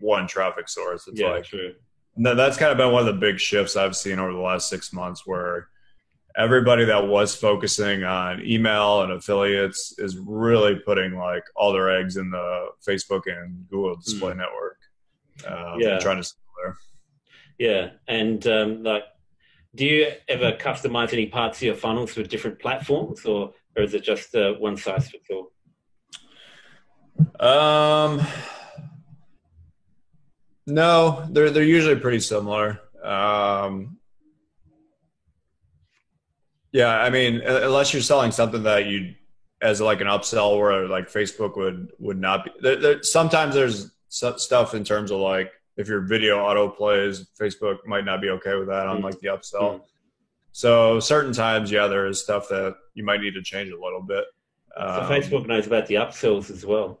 [0.00, 1.06] one traffic source.
[1.06, 1.74] It's yeah, like true.
[2.16, 4.92] that's kind of been one of the big shifts I've seen over the last six
[4.92, 5.68] months, where
[6.36, 12.16] everybody that was focusing on email and affiliates is really putting like all their eggs
[12.16, 14.38] in the Facebook and Google Display mm.
[14.38, 14.78] Network.
[15.46, 16.76] Um, yeah, trying to there.
[17.58, 19.04] Yeah, and um, like,
[19.74, 23.94] do you ever customize any parts of your funnels for different platforms, or or is
[23.94, 25.52] it just uh, one size fits all?
[27.40, 28.20] Um,
[30.66, 32.80] no, they're they're usually pretty similar.
[33.02, 33.98] Um,
[36.72, 39.14] yeah, I mean, unless you're selling something that you
[39.60, 42.50] as like an upsell where like Facebook would would not be.
[42.60, 47.78] There, there, sometimes there's stuff in terms of like if your video auto plays, Facebook
[47.86, 49.80] might not be okay with that on like the upsell.
[49.80, 49.80] Mm.
[50.52, 54.02] So certain times, yeah, there is stuff that you might need to change a little
[54.02, 54.24] bit.
[54.76, 57.00] So um, Facebook knows about the upsells as well.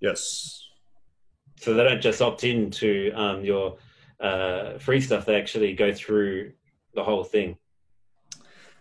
[0.00, 0.68] Yes.
[1.60, 3.78] So they don't just opt in to um, your
[4.20, 6.52] uh, free stuff; they actually go through
[6.94, 7.56] the whole thing.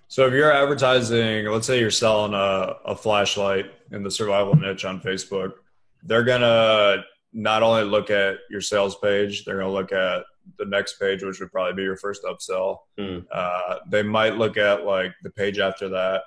[0.08, 4.86] So if you're advertising, let's say you're selling a, a flashlight in the survival niche
[4.86, 5.54] on Facebook,
[6.04, 7.04] they're gonna
[7.36, 10.24] not only look at your sales page, they're going to look at
[10.58, 12.78] the next page, which would probably be your first upsell.
[12.98, 13.26] Mm.
[13.30, 16.24] Uh, they might look at like the page after that.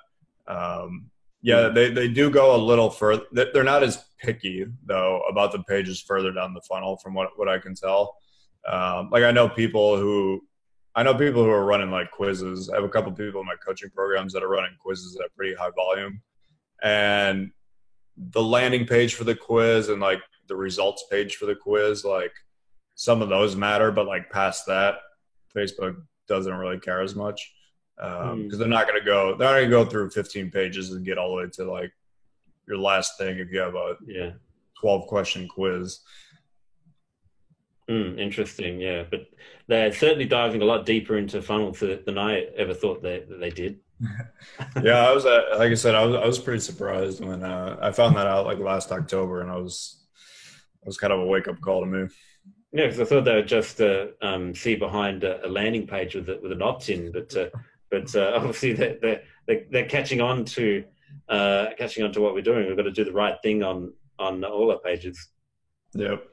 [0.47, 1.09] Um,
[1.41, 3.23] yeah, they, they do go a little further.
[3.31, 7.47] They're not as picky though about the pages further down the funnel, from what what
[7.47, 8.17] I can tell.
[8.67, 10.43] Um, like I know people who
[10.99, 12.69] I know people who are running like quizzes.
[12.69, 15.55] I have a couple people in my coaching programs that are running quizzes at pretty
[15.55, 16.21] high volume,
[16.83, 17.51] and
[18.17, 22.33] the landing page for the quiz and like the results page for the quiz, like
[22.95, 24.95] some of those matter, but like past that,
[25.55, 25.95] Facebook
[26.27, 27.49] doesn't really care as much
[27.95, 28.57] because um, mm.
[28.57, 29.37] they're not going to go.
[29.37, 31.93] They're not going to go through 15 pages and get all the way to like
[32.67, 34.31] your last thing if you have a yeah
[34.81, 36.01] 12 question quiz.
[37.89, 39.21] Mm, interesting, yeah, but
[39.67, 43.49] they're certainly diving a lot deeper into funnels than I ever thought they, that they
[43.49, 43.79] did.
[44.83, 47.77] yeah, I was uh, like I said, I was I was pretty surprised when uh,
[47.81, 50.05] I found that out like last October, and I was
[50.81, 52.07] it was kind of a wake up call to me.
[52.71, 56.13] Yeah, because I thought they would just uh, um, see behind a, a, landing page
[56.13, 57.49] with a, with an opt in, but uh,
[57.89, 60.83] but uh, obviously they're, they're, they're catching on to
[61.27, 62.67] uh, catching on to what we're doing.
[62.67, 65.29] We've got to do the right thing on on all our pages.
[65.95, 66.23] Yep.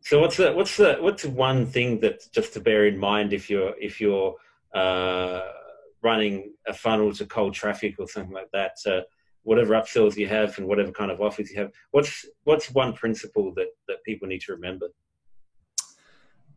[0.00, 3.50] So what's the what's the what's one thing that just to bear in mind if
[3.50, 4.36] you're if you're
[4.74, 5.42] uh,
[6.02, 8.76] running a funnel to cold traffic or something like that?
[9.48, 13.52] whatever upsells you have and whatever kind of offers you have, what's what's one principle
[13.54, 14.88] that that people need to remember?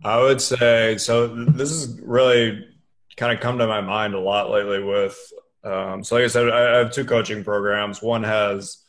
[0.04, 1.28] I would say so.
[1.28, 2.68] This has really
[3.16, 4.84] kind of come to my mind a lot lately.
[4.84, 5.18] With
[5.64, 8.02] um, so, like I said, I have two coaching programs.
[8.02, 8.84] One has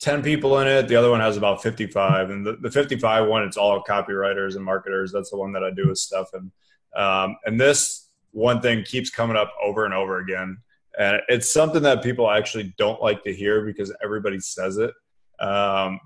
[0.00, 0.88] 10 people in it.
[0.88, 2.30] The other one has about 55.
[2.30, 5.12] And the, the 55 one, it's all copywriters and marketers.
[5.12, 6.28] That's the one that I do with stuff.
[6.32, 6.52] And,
[6.94, 10.58] um, and this one thing keeps coming up over and over again.
[10.98, 14.92] And it's something that people actually don't like to hear because everybody says it.
[15.40, 16.00] Um,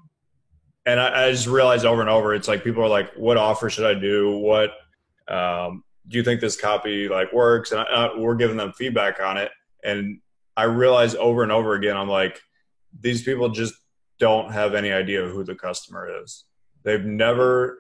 [0.85, 3.71] and I, I, just realized over and over, it's like people are like, "What offer
[3.71, 4.37] should I do?
[4.37, 4.73] What
[5.29, 9.39] um, do you think this copy like works?" And I, we're giving them feedback on
[9.39, 9.51] it,
[9.85, 10.21] and
[10.57, 12.43] I realize over and over again, I'm like,
[13.01, 13.75] these people just
[14.19, 16.45] don't have any idea who the customer is.
[16.85, 17.79] They've never,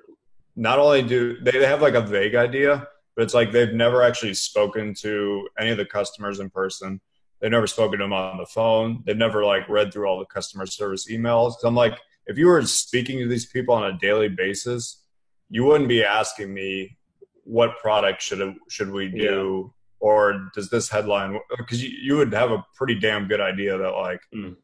[0.56, 4.02] not only do they, they have like a vague idea, but it's like they've never
[4.02, 7.00] actually spoken to any of the customers in person.
[7.40, 9.02] They've never spoken to them on the phone.
[9.04, 11.54] They've never like read through all the customer service emails.
[11.64, 15.02] I'm like if you were speaking to these people on a daily basis,
[15.50, 16.96] you wouldn't be asking me
[17.44, 20.08] what product should should we do yeah.
[20.08, 23.90] or does this headline because you, you would have a pretty damn good idea that
[23.90, 24.54] like mm.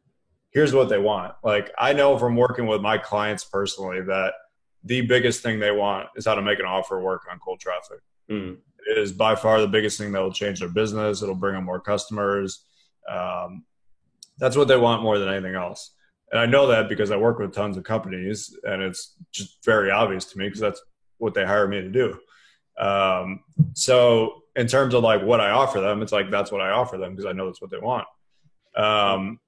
[0.51, 4.33] Here's what they want like i know from working with my clients personally that
[4.83, 7.99] the biggest thing they want is how to make an offer work on cold traffic
[8.29, 8.57] mm.
[8.87, 11.63] it is by far the biggest thing that will change their business it'll bring them
[11.63, 12.65] more customers
[13.09, 13.63] um,
[14.37, 15.91] that's what they want more than anything else
[16.31, 19.89] and I know that because I work with tons of companies, and it's just very
[19.89, 20.81] obvious to me because that's
[21.17, 22.19] what they hire me to do.
[22.79, 23.41] Um,
[23.73, 26.97] so in terms of like what I offer them, it's like that's what I offer
[26.97, 28.07] them because I know that's what they want.
[28.75, 29.39] Um,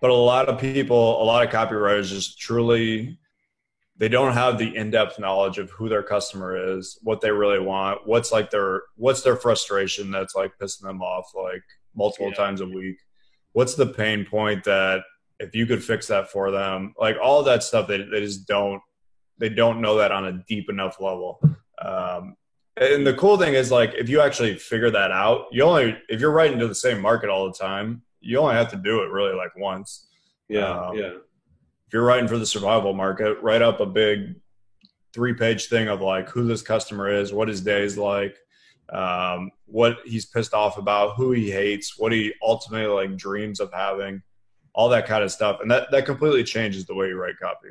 [0.00, 3.18] but a lot of people, a lot of copywriters, just truly
[3.96, 8.06] they don't have the in-depth knowledge of who their customer is, what they really want,
[8.06, 11.62] what's like their what's their frustration that's like pissing them off like
[11.94, 12.34] multiple yeah.
[12.34, 12.96] times a week.
[13.52, 15.02] What's the pain point that
[15.38, 18.82] if you could fix that for them, like all that stuff, they, they just don't
[19.38, 21.40] they don't know that on a deep enough level.
[21.80, 22.36] Um,
[22.76, 26.20] and the cool thing is like if you actually figure that out, you only if
[26.20, 29.10] you're writing to the same market all the time, you only have to do it
[29.10, 30.06] really like once.
[30.48, 31.12] Yeah, um, yeah.
[31.86, 34.36] If you're writing for the survival market, write up a big
[35.12, 38.36] three page thing of like who this customer is, what his day is like,
[38.92, 43.72] um, what he's pissed off about, who he hates, what he ultimately like dreams of
[43.72, 44.22] having
[44.74, 47.68] all that kind of stuff, and that that completely changes the way you write copy.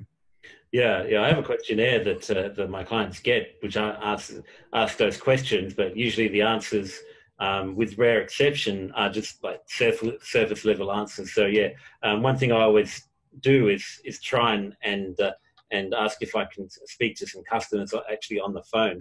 [0.71, 1.21] Yeah, yeah.
[1.21, 4.33] I have a questionnaire that uh, that my clients get, which I ask
[4.73, 6.97] ask those questions, but usually the answers,
[7.39, 11.33] um, with rare exception, are just like surface, surface level answers.
[11.33, 11.69] So yeah,
[12.03, 13.07] um, one thing I always
[13.39, 15.31] do is is try and and uh,
[15.71, 18.99] and ask if I can speak to some customers actually on the phone.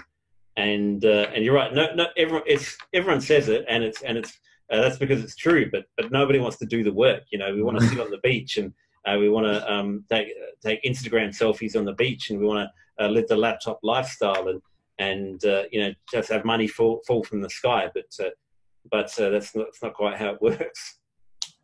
[0.56, 1.72] And uh, and you're right.
[1.72, 2.06] No, no.
[2.16, 4.38] Everyone, it's everyone says it, and it's and it's
[4.70, 7.22] uh, that's because it's true, but but nobody wants to do the work.
[7.30, 8.72] You know, we want to sit on the beach and
[9.06, 10.28] uh, we want to um, take
[10.62, 14.48] take Instagram selfies on the beach, and we want to uh, live the laptop lifestyle,
[14.48, 14.62] and
[14.98, 17.90] and uh, you know just have money fall fall from the sky.
[17.94, 18.30] But uh,
[18.90, 20.98] but uh, that's not that's not quite how it works.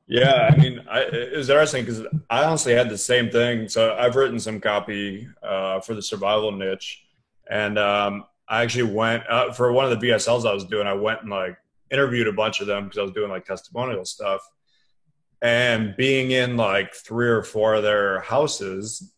[0.07, 3.69] Yeah, I mean, I, it was interesting because I honestly had the same thing.
[3.69, 7.05] So I've written some copy for the survival niche,
[7.51, 9.25] and um, I actually went
[9.55, 10.87] for one of the VSLs I was doing.
[10.87, 11.59] I went and like
[11.91, 14.41] interviewed a bunch of them because I was doing like testimonial stuff.
[15.41, 19.13] And being in like three or four of their houses,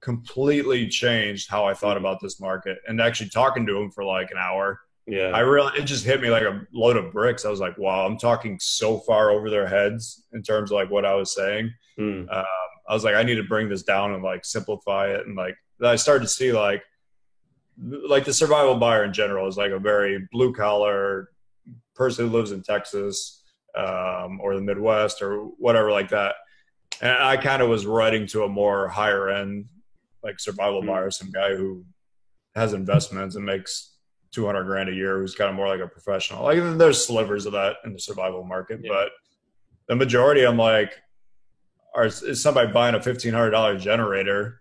[0.00, 2.78] completely changed how I thought about this market.
[2.86, 5.30] And actually talking to him for like an hour, Yeah.
[5.34, 7.44] I really it just hit me like a load of bricks.
[7.44, 10.90] I was like, wow, I'm talking so far over their heads in terms of like
[10.90, 11.72] what I was saying.
[11.98, 12.32] Mm.
[12.32, 12.44] Um,
[12.88, 15.26] I was like, I need to bring this down and like simplify it.
[15.26, 16.82] And like I started to see like
[18.08, 21.30] like the survival buyer in general is like a very blue collar
[21.94, 23.42] person who lives in Texas
[23.76, 26.34] um, or the Midwest or whatever like that.
[27.00, 29.66] And I kind of was writing to a more higher end
[30.22, 30.86] like survival Mhm.
[30.86, 31.84] buyer, some guy who
[32.54, 33.96] has investments and makes
[34.32, 36.44] 200 grand a year, who's kind of more like a professional.
[36.44, 38.90] Like there's slivers of that in the survival market, Yeah.
[38.92, 39.12] but
[39.86, 41.00] the majority, I'm like,
[41.94, 44.60] are, is somebody buying a $1,500 generator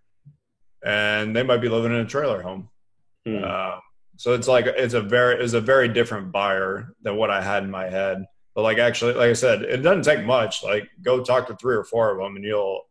[0.84, 2.70] and they might be living in a trailer home.
[3.28, 3.44] Mm.
[3.44, 3.82] Um,
[4.16, 7.64] so it's like it's a very it's a very different buyer than what I had
[7.64, 8.26] in my head.
[8.56, 10.64] But like actually, like I said, it doesn't take much.
[10.64, 12.87] Like go talk to three or four of them, and you'll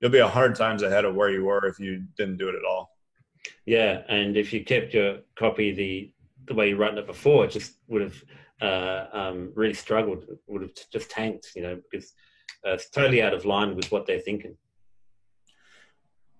[0.00, 2.54] you'll be a hundred times ahead of where you were if you didn't do it
[2.54, 2.96] at all.
[3.66, 6.12] Yeah, and if you kept your copy the
[6.46, 8.24] the way you wrote it before, it just would have
[8.60, 10.24] uh, um, really struggled.
[10.24, 12.12] It would have just tanked, you know, because
[12.66, 14.56] uh, it's totally out of line with what they're thinking.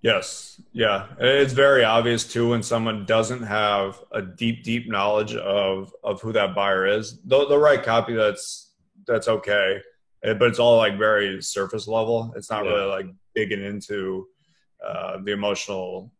[0.02, 5.94] Yes, yeah, it's very obvious too when someone doesn't have a deep, deep knowledge of
[6.02, 7.20] of who that buyer is.
[7.22, 8.72] The, the right copy that's
[9.06, 9.80] that's okay,
[10.22, 12.32] but it's all like very surface level.
[12.34, 12.70] It's not Yeah.
[12.70, 14.26] really like digging into
[14.86, 16.12] uh, the emotional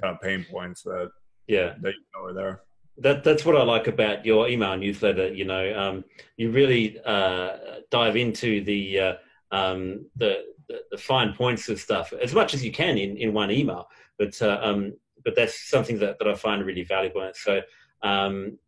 [0.00, 1.10] kind of pain points that
[1.46, 2.62] Yeah, that you know are there.
[2.98, 5.32] that that's what I like about your email newsletter.
[5.32, 6.04] You know, um,
[6.36, 7.50] you really uh,
[7.90, 9.14] dive into the, uh,
[9.50, 13.32] um, the the the fine points of stuff as much as you can in, in
[13.34, 13.86] one email.
[14.18, 17.30] But uh, um, but that's something that, that I find really valuable.
[17.34, 17.60] So
[18.02, 18.58] um,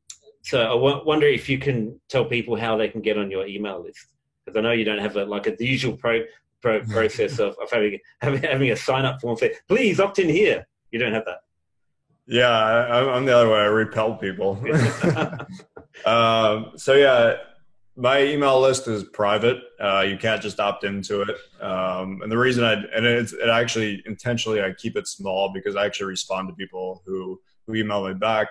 [0.42, 3.46] so I w- wonder if you can tell people how they can get on your
[3.46, 4.06] email list
[4.44, 6.20] because I know you don't have a, like a, the usual pro,
[6.66, 10.28] pro process of, of having, having having a sign up form say please opt in
[10.28, 10.66] here.
[10.90, 11.38] You don't have that.
[12.26, 13.60] Yeah, I, I'm the other way.
[13.60, 14.60] I repel people.
[16.04, 17.36] um, so yeah,
[17.96, 19.58] my email list is private.
[19.80, 21.62] Uh, you can't just opt into it.
[21.62, 25.76] Um, and the reason I and it's it actually intentionally I keep it small because
[25.76, 28.48] I actually respond to people who who email me back,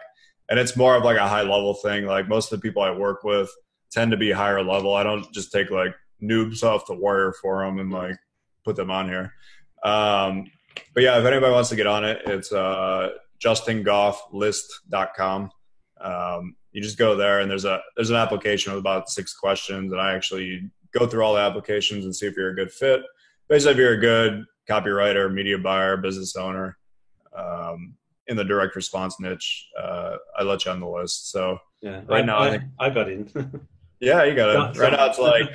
[0.50, 2.06] and it's more of like a high level thing.
[2.06, 3.50] Like most of the people I work with
[3.92, 4.94] tend to be higher level.
[4.94, 8.16] I don't just take like noobs off the wire for them and like
[8.64, 9.34] put them on here.
[9.84, 10.46] Um,
[10.94, 13.10] but yeah, if anybody wants to get on it, it's uh,
[13.40, 15.50] justingofflist.com.
[16.02, 19.92] Um, you just go there and there's a there's an application with about six questions,
[19.92, 23.02] and I actually go through all the applications and see if you're a good fit.
[23.48, 26.78] Basically, if you're a good copywriter, media buyer, business owner,
[27.38, 27.96] um,
[28.28, 31.32] in the direct response niche, uh, I let you on the list.
[31.32, 33.62] So Yeah, Right I, now, I I, think- I got in.
[34.06, 34.80] yeah, you got it.
[34.80, 35.50] Right now, it's like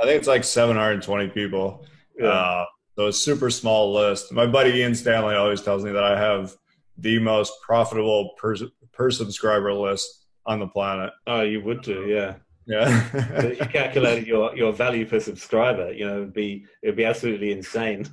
[0.00, 1.86] I think it's like 720 people.
[2.18, 2.26] Yeah.
[2.28, 2.64] Uh,
[2.96, 4.32] so it's super small list.
[4.32, 6.54] My buddy Ian Stanley always tells me that I have
[6.98, 8.54] the most profitable per,
[8.92, 11.10] per subscriber list on the planet.
[11.26, 12.34] oh, you would do, yeah.
[12.34, 13.10] So Yeah.
[13.50, 17.50] if you calculated your, your value per subscriber, you know, it'd be it'd be absolutely
[17.52, 18.06] insane.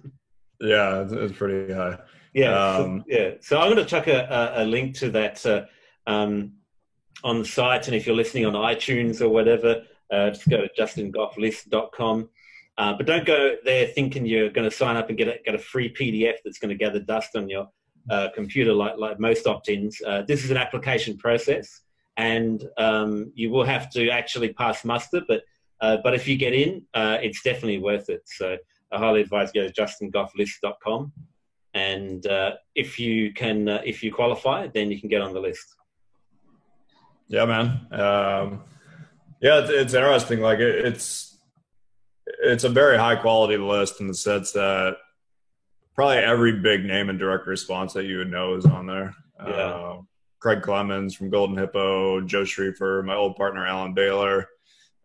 [0.60, 1.98] yeah, it's, it's pretty high.
[2.34, 3.30] Yeah, Um, so, yeah.
[3.42, 5.66] So I'm going to chuck a, a, a link to that uh,
[6.08, 6.54] um,
[7.24, 10.70] on the site, and if you're listening on iTunes or whatever, uh, just go to
[10.78, 12.30] justingofflist.com.
[12.78, 15.56] Uh, but don't go there thinking you're going to sign up and get a, get
[15.56, 17.68] a free PDF that's going to gather dust on your
[18.10, 20.02] uh, computer like like most opt-ins.
[20.06, 21.82] Uh, this is an application process,
[22.18, 25.22] and um, you will have to actually pass muster.
[25.28, 25.42] But
[25.82, 28.22] uh, but if you get in, uh, it's definitely worth it.
[28.26, 28.58] So
[28.92, 31.12] I highly advise you go to justingofflist.com
[31.74, 35.76] and uh, if you can if you qualify then you can get on the list
[37.32, 37.88] Yeah, man.
[37.92, 38.64] Um,
[39.40, 40.42] yeah, it's, it's interesting.
[40.42, 41.38] Like it, it's
[42.44, 44.98] it's a very high quality list in the sense that
[45.96, 49.16] probably every big name in direct response that you would know is on there.
[49.40, 49.54] Yeah.
[49.54, 50.02] Uh,
[50.40, 54.50] Craig Clemens from Golden Hippo, Joe Schriefer, my old partner Alan Baylor,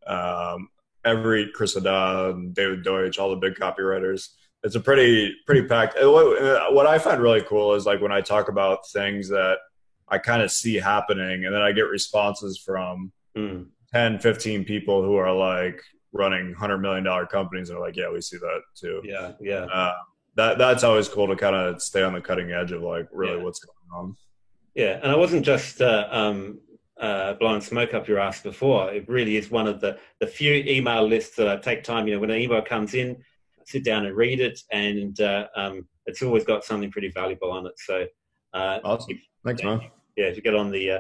[0.07, 0.69] um,
[1.05, 4.31] every Chris Haddad, David Deutsch, all the big copywriters.
[4.65, 5.95] It's a pretty pretty packed.
[6.01, 9.59] What, what I find really cool is like when I talk about things that
[10.09, 13.67] I kind of see happening, and then I get responses from Mm.
[13.93, 15.81] 10, 15 people who are like
[16.13, 19.03] running hundred million dollar companies, and are like, yeah, we see that too.
[19.05, 19.93] yeah yeah Uh,
[20.37, 23.37] that that's always cool to kind of stay on the cutting edge of like really
[23.37, 23.43] Yeah.
[23.43, 24.17] what's going on.
[24.75, 26.61] yeah and i wasn't just uh, um,
[27.01, 30.53] uh, blowing smoke up your ass before it really is one of the the few
[30.77, 33.09] email lists that i take time you know when an email comes in
[33.61, 37.51] I sit down and read it and uh, um, it's always got something pretty valuable
[37.53, 38.07] on it so
[38.55, 39.19] uh, Awesome.
[39.45, 39.81] Thanks, man.
[40.17, 40.99] Yeah, if you get on the, uh,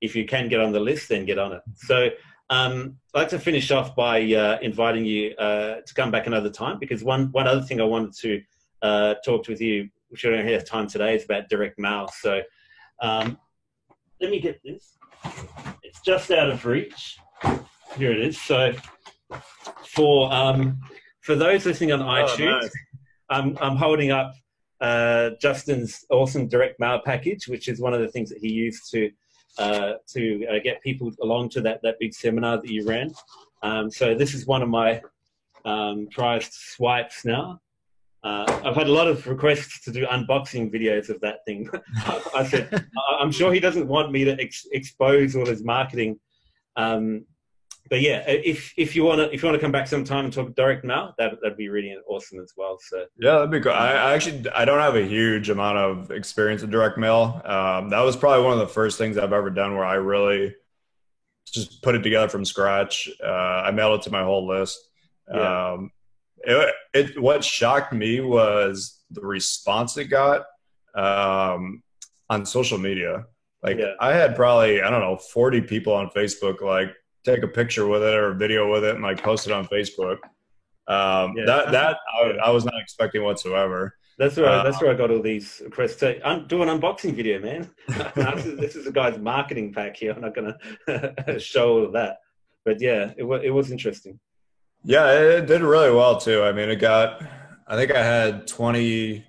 [0.00, 1.62] if you can get on the list, then get on it.
[1.76, 2.08] So
[2.50, 6.50] um, I'd like to finish off by uh, inviting you uh, to come back another
[6.50, 8.42] time because one one other thing I wanted to
[8.82, 12.08] uh, talk to with you which I don't have time today, is about direct mail.
[12.20, 12.42] So
[13.00, 13.38] um,
[14.20, 14.96] let me get this.
[15.82, 17.18] It's just out of reach.
[17.96, 18.40] Here it is.
[18.40, 18.72] So
[19.84, 20.80] for um,
[21.20, 22.72] for those listening on oh, iTunes, nice.
[23.30, 24.34] I'm, I'm holding up
[24.80, 28.90] uh, Justin's awesome direct mail package, which is one of the things that he used
[28.92, 29.10] to
[29.58, 33.12] uh, to uh, get people along to that that big seminar that you ran.
[33.62, 35.02] Um, so this is one of my
[35.64, 37.60] um, prized swipes now.
[38.24, 41.68] Uh, I've had a lot of requests to do unboxing videos of that thing.
[42.34, 42.86] I said,
[43.20, 46.18] I'm sure he doesn't want me to ex- expose all his marketing
[46.76, 47.24] um,
[47.88, 50.32] but yeah, if if you want to if you want to come back sometime and
[50.32, 52.78] talk direct mail, that that'd be really awesome as well.
[52.80, 53.72] So yeah, that'd be cool.
[53.72, 57.40] I, I actually I don't have a huge amount of experience in direct mail.
[57.44, 60.54] Um, that was probably one of the first things I've ever done where I really
[61.46, 63.08] just put it together from scratch.
[63.24, 64.78] Uh, I mailed it to my whole list.
[65.32, 65.72] Yeah.
[65.72, 65.90] Um,
[66.38, 70.44] it, it what shocked me was the response it got
[70.94, 71.82] um,
[72.28, 73.24] on social media.
[73.62, 73.94] Like yeah.
[74.00, 76.94] I had probably I don't know forty people on Facebook like
[77.24, 79.66] take a picture with it or a video with it and like post it on
[79.66, 80.18] Facebook.
[80.88, 81.44] Um, yeah.
[81.46, 83.94] That that I, I, was not expecting whatsoever.
[84.16, 85.96] That's where uh, that's where I got all these requests.
[85.96, 87.70] To, I'm doing an unboxing video, man.
[88.14, 90.12] this is a guy's marketing pack here.
[90.12, 90.54] I'm not going
[91.26, 92.16] to show all of that,
[92.64, 94.18] but yeah, it was it was interesting.
[94.82, 96.42] Yeah, it did really well too.
[96.42, 97.22] I mean, it got.
[97.66, 99.24] I think I had 20.